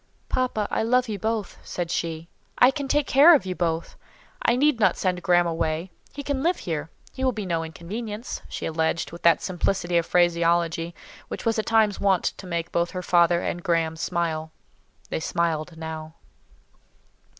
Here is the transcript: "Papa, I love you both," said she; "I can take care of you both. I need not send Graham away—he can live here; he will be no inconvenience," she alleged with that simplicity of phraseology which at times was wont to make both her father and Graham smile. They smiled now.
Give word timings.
"Papa, 0.29 0.67
I 0.71 0.81
love 0.81 1.07
you 1.07 1.19
both," 1.19 1.59
said 1.63 1.91
she; 1.91 2.27
"I 2.57 2.71
can 2.71 2.87
take 2.87 3.05
care 3.05 3.35
of 3.35 3.45
you 3.45 3.53
both. 3.53 3.95
I 4.41 4.55
need 4.55 4.79
not 4.79 4.97
send 4.97 5.21
Graham 5.21 5.45
away—he 5.45 6.23
can 6.23 6.41
live 6.41 6.57
here; 6.57 6.89
he 7.13 7.23
will 7.23 7.31
be 7.33 7.45
no 7.45 7.63
inconvenience," 7.63 8.41
she 8.49 8.65
alleged 8.65 9.11
with 9.11 9.21
that 9.21 9.43
simplicity 9.43 9.99
of 9.99 10.07
phraseology 10.07 10.95
which 11.27 11.45
at 11.45 11.65
times 11.67 11.99
was 11.99 12.03
wont 12.03 12.23
to 12.37 12.47
make 12.47 12.71
both 12.71 12.89
her 12.89 13.03
father 13.03 13.41
and 13.43 13.61
Graham 13.61 13.95
smile. 13.95 14.51
They 15.09 15.19
smiled 15.19 15.77
now. 15.77 16.15